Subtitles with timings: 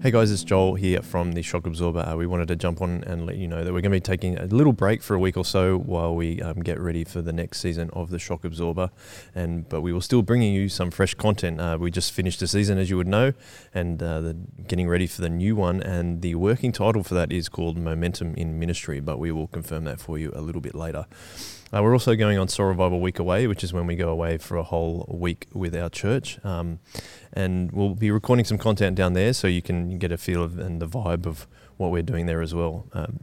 [0.00, 1.98] Hey guys, it's Joel here from the Shock Absorber.
[1.98, 4.00] Uh, we wanted to jump on and let you know that we're going to be
[4.00, 7.20] taking a little break for a week or so while we um, get ready for
[7.20, 8.90] the next season of the Shock Absorber.
[9.34, 11.60] And but we will still bringing you some fresh content.
[11.60, 13.32] Uh, we just finished the season, as you would know,
[13.74, 14.36] and uh, the,
[14.68, 15.82] getting ready for the new one.
[15.82, 19.00] And the working title for that is called Momentum in Ministry.
[19.00, 21.06] But we will confirm that for you a little bit later.
[21.70, 24.38] Uh, we're also going on Soul Revival Week Away, which is when we go away
[24.38, 26.42] for a whole week with our church.
[26.42, 26.78] Um,
[27.34, 30.58] and we'll be recording some content down there so you can get a feel of
[30.58, 32.86] and the vibe of what we're doing there as well.
[32.92, 33.20] Um,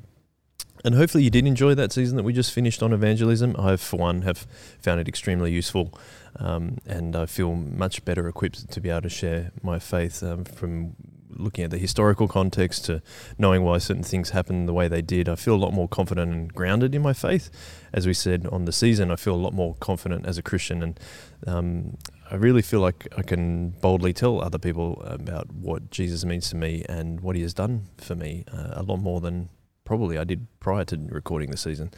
[0.83, 3.55] and hopefully you did enjoy that season that we just finished on evangelism.
[3.57, 4.45] I, for one, have
[4.79, 5.97] found it extremely useful,
[6.35, 10.45] um, and I feel much better equipped to be able to share my faith um,
[10.45, 10.95] from
[11.37, 13.01] looking at the historical context to
[13.37, 15.27] knowing why certain things happened the way they did.
[15.27, 17.49] I feel a lot more confident and grounded in my faith.
[17.91, 20.83] As we said on the season, I feel a lot more confident as a Christian,
[20.83, 20.99] and
[21.47, 21.97] um,
[22.29, 26.55] I really feel like I can boldly tell other people about what Jesus means to
[26.55, 29.49] me and what He has done for me uh, a lot more than
[29.83, 31.91] probably I did prior to recording the season.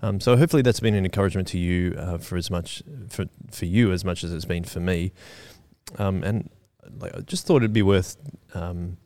[0.00, 3.66] Um, so hopefully that's been an encouragement to you uh, for as much for for
[3.66, 5.12] you as much as it's been for me.
[5.98, 6.48] Um, and
[6.98, 8.16] like, I just thought it'd be worth
[8.54, 8.96] um,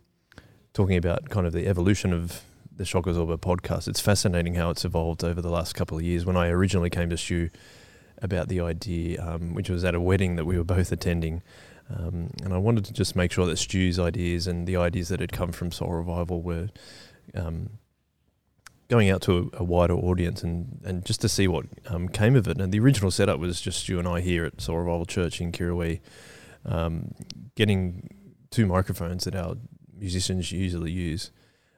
[0.75, 2.43] talking about kind of the evolution of
[2.75, 3.89] the Shock Absorber podcast.
[3.89, 6.27] It's fascinating how it's evolved over the last couple of years.
[6.27, 7.49] When I originally came to Stu
[8.23, 11.43] about the idea, um, which was at a wedding that we were both attending.
[11.89, 15.21] Um, and I wanted to just make sure that Stu's ideas and the ideas that
[15.21, 16.69] had come from Soul Revival were
[17.35, 17.71] um,
[18.89, 22.35] going out to a, a, wider audience and, and just to see what um, came
[22.35, 22.61] of it.
[22.61, 25.53] And the original setup was just Stu and I here at Soul Revival Church in
[25.53, 26.01] Kirrawee,
[26.65, 27.13] um,
[27.55, 28.09] getting
[28.51, 29.57] two microphones that our
[29.97, 31.31] musicians usually use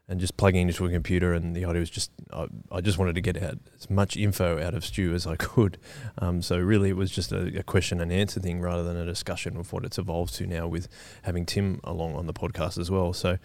[0.08, 1.34] and just plugging into a computer.
[1.34, 4.74] And the idea was just, I, I just wanted to get as much info out
[4.74, 5.78] of Stu as I could.
[6.18, 9.04] Um, so really, it was just a, a, question and answer thing rather than a
[9.04, 10.88] discussion of what it's evolved to now with
[11.22, 13.12] having Tim along on the podcast as well.
[13.12, 13.38] So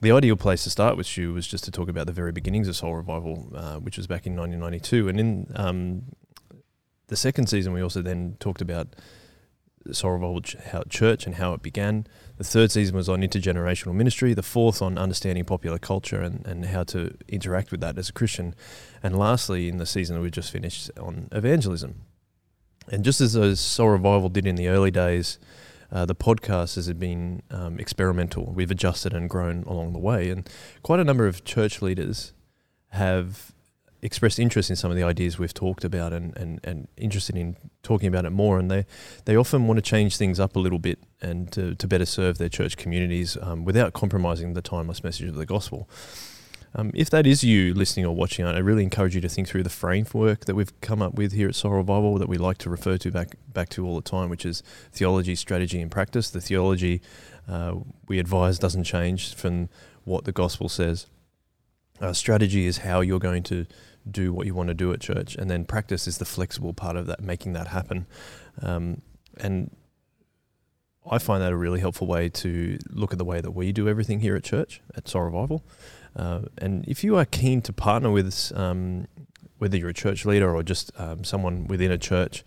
[0.00, 2.68] the ideal place to start with Stu was just to talk about the very beginnings
[2.68, 5.08] of Soul Revival, uh, which was back in 1992.
[5.08, 6.02] And in um,
[7.08, 8.94] the second season, we also then talked about
[9.94, 10.40] Soul Revival
[10.88, 12.06] Church and how it began.
[12.36, 14.34] The third season was on intergenerational ministry.
[14.34, 18.12] The fourth on understanding popular culture and, and how to interact with that as a
[18.12, 18.54] Christian.
[19.02, 22.02] And lastly, in the season that we just finished on evangelism.
[22.88, 25.38] And just as those Soul Revival did in the early days,
[25.90, 28.52] uh, the podcast has been um, experimental.
[28.52, 30.30] We've adjusted and grown along the way.
[30.30, 30.48] And
[30.82, 32.32] quite a number of church leaders
[32.90, 33.52] have
[34.02, 37.56] expressed interest in some of the ideas we've talked about and, and, and interested in
[37.82, 38.58] talking about it more.
[38.58, 38.86] And they,
[39.24, 42.38] they often want to change things up a little bit and to, to better serve
[42.38, 45.88] their church communities um, without compromising the timeless message of the gospel.
[46.78, 49.62] Um, if that is you listening or watching, I really encourage you to think through
[49.62, 52.70] the framework that we've come up with here at Soul Revival that we like to
[52.70, 56.28] refer to back back to all the time, which is theology, strategy, and practice.
[56.28, 57.00] The theology
[57.48, 57.76] uh,
[58.08, 59.70] we advise doesn't change from
[60.04, 61.06] what the gospel says.
[62.00, 63.66] Uh, strategy is how you're going to
[64.10, 66.96] do what you want to do at church, and then practice is the flexible part
[66.96, 68.06] of that, making that happen.
[68.62, 69.02] Um,
[69.38, 69.70] and
[71.10, 73.88] I find that a really helpful way to look at the way that we do
[73.88, 75.64] everything here at church at Soul Revival.
[76.14, 79.06] Uh, and if you are keen to partner with, um,
[79.58, 82.44] whether you're a church leader or just um, someone within a church,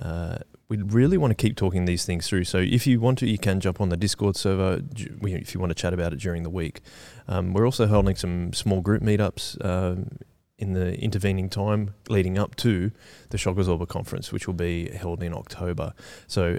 [0.00, 2.44] uh, we really want to keep talking these things through.
[2.44, 5.70] So if you want to, you can jump on the Discord server if you want
[5.70, 6.80] to chat about it during the week.
[7.28, 10.18] Um, we're also holding some small group meetups um,
[10.58, 12.90] in the intervening time leading up to
[13.30, 15.92] the Shock Absorber conference, which will be held in October.
[16.26, 16.58] So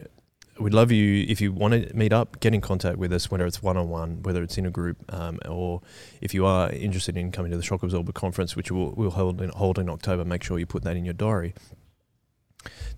[0.59, 3.45] we'd love you if you want to meet up, get in contact with us, whether
[3.45, 5.81] it's one on one, whether it's in a group, um, or
[6.21, 9.41] if you are interested in coming to the Shock Absorber conference, which we'll, we'll hold,
[9.41, 11.53] in, hold in October, make sure you put that in your diary.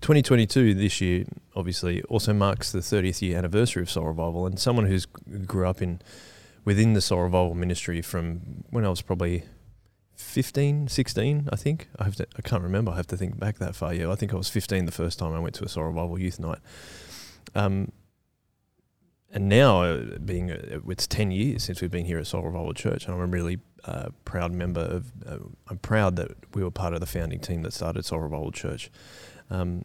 [0.00, 4.86] 2022 this year, obviously, also marks the 30th year anniversary of Soul Revival, and someone
[4.86, 6.00] who's grew up in
[6.64, 9.44] within the Soul Revival ministry from when I was probably
[10.16, 11.88] 15, 16, I think.
[11.98, 12.92] I have to, I can't remember.
[12.92, 13.94] I have to think back that far.
[13.94, 16.18] Yeah, I think I was 15 the first time I went to a Soul Revival
[16.18, 16.58] youth night.
[17.54, 17.92] Um,
[19.32, 22.74] and now, uh, being uh, it's 10 years since we've been here at Soul Revival
[22.74, 25.12] Church, and I'm a really uh, proud member of.
[25.24, 25.38] Uh,
[25.68, 28.90] I'm proud that we were part of the founding team that started Soul Revival Church.
[29.48, 29.84] Um,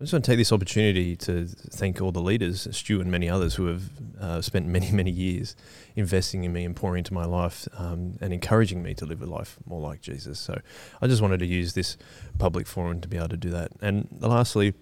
[0.00, 3.28] I just want to take this opportunity to thank all the leaders, Stu and many
[3.28, 5.56] others who have spent many, many years
[5.96, 9.26] investing in me and pouring into my life um, and encouraging me to live a
[9.26, 10.38] life more like Jesus.
[10.38, 10.60] So
[11.02, 11.96] I just wanted to use this
[12.38, 13.72] public forum to be able to do that.
[13.80, 14.74] And lastly,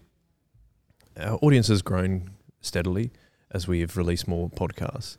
[1.19, 2.31] our audience has grown
[2.61, 3.11] steadily
[3.51, 5.17] as we have released more podcasts.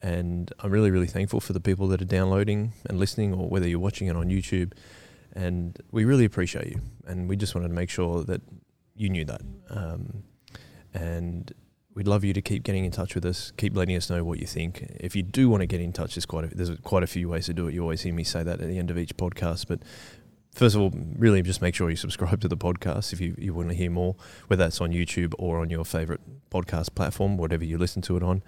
[0.00, 3.66] And I'm really, really thankful for the people that are downloading and listening, or whether
[3.66, 4.72] you're watching it on YouTube.
[5.32, 6.80] And we really appreciate you.
[7.06, 8.42] And we just wanted to make sure that
[8.94, 9.40] you knew that.
[9.70, 10.24] Um,
[10.92, 11.52] and
[11.94, 13.52] we'd love you to keep getting in touch with us.
[13.56, 14.82] Keep letting us know what you think.
[15.00, 17.28] If you do want to get in touch, there's quite a, there's quite a few
[17.28, 17.74] ways to do it.
[17.74, 19.80] You always hear me say that at the end of each podcast, but
[20.54, 23.52] first of all, really just make sure you subscribe to the podcast if you, you
[23.52, 24.16] want to hear more,
[24.46, 26.20] whether that's on YouTube or on your favorite
[26.50, 28.42] podcast platform, whatever you listen to it on.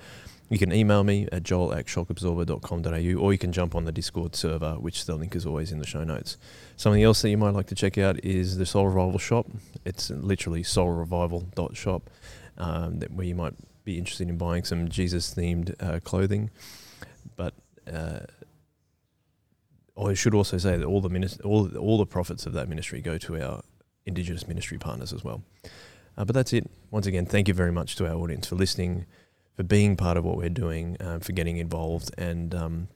[0.49, 4.37] You can email me at joel at shockabsorber.com.au or you can jump on the Discord
[4.37, 6.37] server, which the link is always in the show notes.
[6.76, 9.49] Something else that you might like to check out is the Soul Revival shop.
[9.85, 12.11] It's literally soulrevival.shop,
[12.59, 13.55] um, where you might
[13.85, 16.50] be interested in buying some Jesus themed uh, clothing.
[17.35, 17.55] But
[17.93, 18.20] uh,
[19.98, 23.00] I should also say that all the minis- all all the profits of that ministry
[23.00, 23.62] go to our
[24.04, 25.43] Indigenous ministry partners as well.
[26.16, 26.70] Uh, but that's it.
[26.90, 29.06] Once again, thank you very much to our audience for listening
[29.56, 32.88] for being part of what we're doing, um, for getting involved, and um,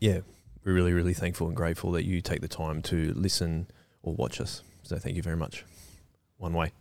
[0.00, 0.20] yeah,
[0.64, 3.68] we're really, really thankful and grateful that you take the time to listen
[4.02, 4.62] or watch us.
[4.82, 5.64] So thank you very much.
[6.38, 6.72] One way.